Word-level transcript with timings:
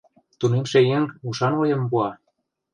Тунемше 0.39 0.79
еҥ 0.97 1.03
ушан 1.27 1.53
ойым 1.61 1.83
пуа. 1.89 2.09